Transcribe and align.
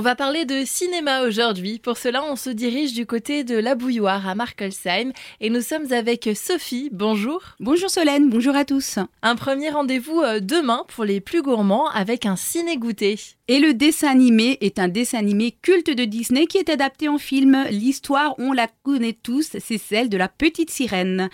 On 0.00 0.02
va 0.02 0.16
parler 0.16 0.46
de 0.46 0.64
cinéma 0.64 1.24
aujourd'hui. 1.24 1.78
Pour 1.78 1.98
cela, 1.98 2.24
on 2.24 2.34
se 2.34 2.48
dirige 2.48 2.94
du 2.94 3.04
côté 3.04 3.44
de 3.44 3.54
la 3.56 3.74
bouilloire 3.74 4.26
à 4.26 4.34
Markelsheim 4.34 5.12
et 5.42 5.50
nous 5.50 5.60
sommes 5.60 5.92
avec 5.92 6.26
Sophie. 6.34 6.88
Bonjour. 6.90 7.42
Bonjour 7.60 7.90
Solène, 7.90 8.30
bonjour 8.30 8.56
à 8.56 8.64
tous. 8.64 8.98
Un 9.20 9.36
premier 9.36 9.68
rendez-vous 9.68 10.22
euh, 10.22 10.40
demain 10.40 10.86
pour 10.88 11.04
les 11.04 11.20
plus 11.20 11.42
gourmands 11.42 11.90
avec 11.90 12.24
un 12.24 12.36
ciné-goûter. 12.36 13.18
Et 13.50 13.58
le 13.58 13.74
dessin 13.74 14.08
animé 14.08 14.58
est 14.60 14.78
un 14.78 14.86
dessin 14.86 15.18
animé 15.18 15.50
culte 15.60 15.90
de 15.90 16.04
Disney 16.04 16.46
qui 16.46 16.56
est 16.56 16.70
adapté 16.70 17.08
en 17.08 17.18
film. 17.18 17.66
L'histoire, 17.68 18.36
on 18.38 18.52
la 18.52 18.68
connaît 18.84 19.18
tous, 19.20 19.56
c'est 19.58 19.76
celle 19.76 20.08
de 20.08 20.16
la 20.16 20.28
petite 20.28 20.70
sirène. 20.70 21.28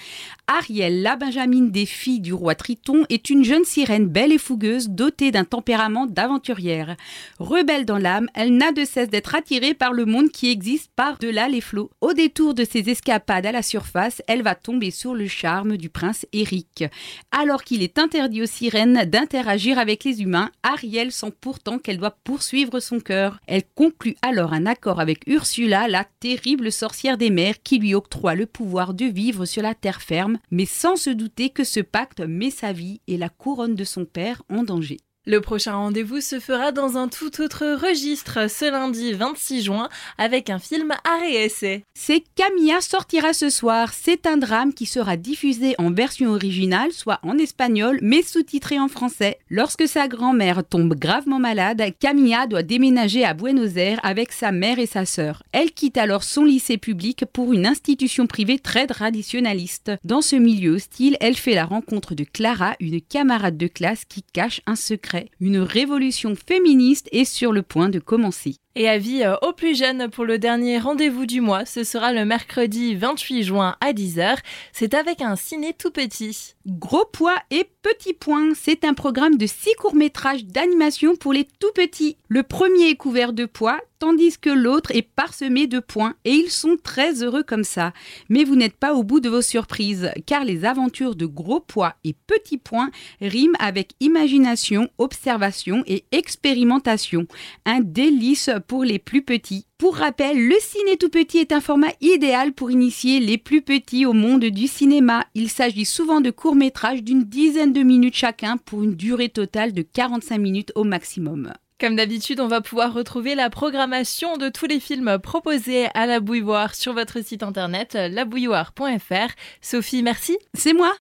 Ariel, 0.47 1.03
la 1.03 1.17
Benjamine 1.17 1.71
des 1.71 1.85
filles 1.85 2.21
du 2.21 2.33
roi 2.33 2.55
Triton, 2.55 3.05
est 3.11 3.29
une 3.29 3.45
jeune 3.45 3.65
sirène 3.65 4.07
belle 4.07 4.33
et 4.33 4.39
fougueuse, 4.39 4.89
dotée 4.89 5.31
d'un 5.31 5.45
tempérament 5.45 6.07
d'aventurière. 6.07 6.97
Rebelle 7.39 7.85
dans 7.85 7.99
l'âme, 7.99 8.31
elle 8.33 8.56
n'a 8.57 8.73
de 8.73 8.85
cesse 8.85 9.09
d'être 9.09 9.35
attirée 9.35 9.75
par 9.75 9.93
le 9.93 10.05
monde 10.05 10.31
qui 10.31 10.51
existe 10.51 10.91
par-delà 10.97 11.49
les 11.49 11.61
flots. 11.61 11.91
Au 12.01 12.13
détour 12.13 12.55
de 12.55 12.65
ses 12.65 12.89
escapades 12.91 13.47
à 13.47 13.53
la 13.53 13.63
surface, 13.63 14.23
elle 14.27 14.43
va 14.43 14.55
tomber 14.55 14.91
sur 14.91 15.15
le 15.15 15.27
charme 15.27 15.77
du 15.77 15.91
prince 15.91 16.27
Eric. 16.33 16.85
Alors 17.31 17.65
qu'il 17.65 17.83
est 17.83 17.99
interdit 17.99 18.43
aux 18.43 18.47
sirènes 18.47 19.05
d'interagir 19.05 19.79
avec 19.79 20.05
les 20.05 20.23
humains, 20.23 20.51
Ariel 20.63 21.13
sent 21.13 21.33
pourtant 21.41 21.79
qu'elle 21.79 21.99
doit 21.99 22.17
poursuivre 22.25 22.81
son 22.81 23.01
cœur. 23.01 23.39
Elle 23.47 23.65
conclut 23.75 24.17
alors 24.23 24.53
un 24.53 24.67
accord 24.67 25.01
avec 25.01 25.27
Ursula, 25.27 25.89
la 25.89 26.07
terrible 26.21 26.73
sorcière 26.73 27.19
des 27.19 27.31
mers, 27.31 27.63
qui 27.63 27.79
lui 27.79 27.95
octroie 27.95 28.35
le 28.35 28.47
pouvoir 28.47 28.95
de 28.95 29.05
vivre 29.05 29.45
sur 29.45 29.63
la 29.63 29.75
terre 29.75 30.03
ferme, 30.03 30.39
mais 30.51 30.67
sans 30.67 30.97
se 30.97 31.11
douter 31.11 31.51
que 31.51 31.65
ce 31.65 31.81
pacte 31.81 32.21
met 32.21 32.51
sa 32.51 32.73
vie 32.73 33.01
et 33.07 33.17
la 33.17 33.29
couronne 33.29 33.75
de 33.75 33.85
son 33.85 34.05
père 34.05 34.43
en 34.49 34.63
danger. 34.63 34.99
Le 35.29 35.41
prochain 35.41 35.75
rendez-vous 35.75 36.21
se 36.21 36.39
fera 36.39 36.71
dans 36.71 36.97
un 36.97 37.09
tout 37.09 37.41
autre 37.43 37.65
registre 37.85 38.49
ce 38.49 38.71
lundi 38.71 39.13
26 39.13 39.65
juin 39.65 39.89
avec 40.19 40.51
un 40.51 40.61
film 40.61 40.93
à 41.03 41.27
essai. 41.27 41.83
C'est 41.95 42.23
Camilla 42.37 42.81
sortira 42.81 43.33
ce 43.33 43.51
soir. 43.51 43.93
C'est 43.93 44.27
un 44.29 44.37
drame 44.37 44.73
qui 44.73 44.87
sera 44.87 45.17
diffusé 45.17 45.75
en 45.79 45.91
version 45.91 46.31
originale, 46.31 46.93
soit 46.93 47.19
en 47.25 47.39
espagnol, 47.39 47.99
mais 48.03 48.23
sous-titré 48.23 48.79
en 48.79 48.87
français. 48.87 49.41
Lorsque 49.51 49.89
sa 49.89 50.07
grand-mère 50.07 50.63
tombe 50.63 50.95
gravement 50.95 51.41
malade, 51.41 51.83
Camilla 51.99 52.47
doit 52.47 52.63
déménager 52.63 53.25
à 53.25 53.35
Buenos 53.35 53.75
Aires 53.75 53.99
avec 54.05 54.31
sa 54.31 54.53
mère 54.53 54.79
et 54.79 54.87
sa 54.87 55.07
sœur. 55.07 55.43
Elle 55.51 55.73
quitte 55.73 55.99
alors 55.99 56.23
son 56.23 56.45
lycée 56.45 56.79
public 56.79 57.25
pour 57.33 57.53
une 57.53 57.67
institution 57.67 58.29
privée 58.29 58.61
très 58.61 58.87
traditionnaliste. 58.87 59.91
Dans 60.05 60.23
ce 60.23 60.37
milieu 60.37 60.75
hostile, 60.75 61.17
elle 61.19 61.37
fait 61.37 61.57
la 61.57 61.65
rencontre 61.65 62.15
de 62.15 62.23
Clara, 62.23 62.77
une 62.79 63.01
camarade 63.01 63.57
de 63.57 63.67
classe 63.67 64.05
qui 64.05 64.23
cache 64.23 64.61
un 64.67 64.77
secret 64.77 65.16
une 65.41 65.59
révolution 65.59 66.35
féministe 66.35 67.09
est 67.13 67.25
sur 67.25 67.53
le 67.53 67.63
point 67.63 67.89
de 67.89 67.99
commencer. 67.99 68.57
Et 68.79 68.91
avis 68.91 69.23
euh, 69.23 69.37
aux 69.41 69.55
plus 69.55 69.75
jeunes 69.75 70.11
pour 70.11 70.27
le 70.27 70.39
dernier 70.39 70.79
rendez-vous 70.79 71.25
du 71.25 71.41
mois, 71.41 71.65
ce 71.65 71.83
sera 71.83 72.13
le 72.13 72.27
mercredi 72.27 72.95
28 72.95 73.43
juin 73.43 73.75
à 73.81 73.95
10h. 73.95 74.37
C'est 74.71 74.93
avec 74.93 75.23
un 75.23 75.35
ciné 75.35 75.73
tout 75.73 75.91
petit. 75.91 76.55
Gros 76.67 77.07
poids 77.11 77.37
et 77.51 77.65
petit 77.81 78.13
point, 78.13 78.53
c'est 78.55 78.85
un 78.85 78.93
programme 78.93 79.39
de 79.39 79.47
six 79.47 79.73
courts-métrages 79.79 80.45
d'animation 80.45 81.17
pour 81.17 81.33
les 81.33 81.45
tout 81.45 81.73
petits. 81.75 82.19
Le 82.29 82.43
premier 82.43 82.91
est 82.91 82.97
couvert 82.97 83.33
de 83.33 83.47
poids, 83.47 83.81
tandis 83.99 84.39
que 84.39 84.51
l'autre 84.51 84.91
est 84.95 85.03
parsemé 85.03 85.67
de 85.67 85.79
points, 85.79 86.15
et 86.25 86.33
ils 86.33 86.51
sont 86.51 86.77
très 86.83 87.23
heureux 87.23 87.45
comme 87.45 87.65
ça. 87.65 87.93
Mais 88.29 88.45
vous 88.45 88.57
n'êtes 88.57 88.77
pas 88.77 88.95
au 88.95 89.05
bout 89.05 89.21
de 89.21 89.29
vos 89.29 89.43
surprises, 89.43 90.11
car 90.27 90.45
les 90.45 90.65
aventures 90.65 91.15
de 91.15 91.27
gros 91.27 91.61
poids 91.61 91.95
et 92.05 92.15
petits 92.27 92.59
points 92.59 92.91
riment 93.21 93.57
avec 93.59 93.93
imagination, 94.01 94.91
observation 94.99 95.85
et 95.87 96.05
expérimentation. 96.13 97.27
Un 97.65 97.81
délice 97.81 98.51
pour 98.67 98.85
les 98.85 98.99
plus 98.99 99.23
petits. 99.23 99.67
Pour 99.79 99.97
rappel, 99.97 100.49
le 100.49 100.57
ciné 100.61 100.97
tout 100.97 101.09
petit 101.09 101.39
est 101.39 101.53
un 101.53 101.61
format 101.61 101.93
idéal 102.01 102.53
pour 102.53 102.71
initier 102.71 103.21
les 103.21 103.39
plus 103.39 103.63
petits 103.63 104.07
au 104.07 104.13
monde 104.13 104.45
du 104.45 104.67
cinéma. 104.67 105.25
Il 105.35 105.49
s'agit 105.51 105.85
souvent 105.85 106.21
de 106.21 106.31
courts-métrages 106.31 107.03
d'une 107.03 107.25
dizaine 107.25 107.73
de 107.73 107.83
minutes 107.83 108.17
chacun 108.17 108.57
pour 108.57 108.83
une 108.83 108.95
durée 108.95 109.29
totale 109.29 109.73
de 109.73 109.83
45 109.83 110.39
minutes 110.39 110.73
au 110.75 110.85
maximum. 110.85 111.53
Comme 111.79 111.97
d'habitude, 111.97 112.41
on 112.41 112.49
va 112.49 112.63
pouvoir 112.63 112.95
retrouver 112.95 113.35
la 113.35 113.51
programmation 113.51 114.39
de 114.39 114.49
tous 114.49 114.65
les 114.65 114.81
films 114.81 115.19
proposés 115.23 115.89
à 115.93 116.07
la 116.07 116.21
bouilloire 116.21 116.75
sur 116.75 116.95
votre 116.95 117.23
site 117.23 117.43
internet 117.43 117.93
labouilloire.fr. 117.95 119.35
Sophie, 119.61 120.03
merci. 120.03 120.39
C'est 120.55 120.73
moi. 120.73 120.95